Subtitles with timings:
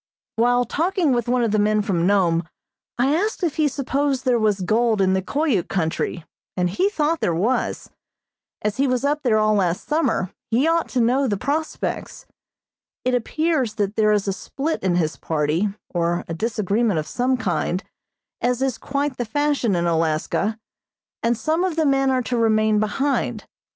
[0.37, 2.49] While talking with one of the men from Nome
[2.97, 6.25] I asked if he supposed there was gold in the Koyuk country,
[6.57, 7.91] and he thought there was.
[8.63, 12.25] As he was up there all last summer, he ought to know the prospects.
[13.05, 17.37] It appears that there is a split in his party, or a disagreement of some
[17.37, 17.83] kind,
[18.41, 20.57] as is quite the fashion in Alaska,
[21.21, 23.45] and some of the men are to remain behind.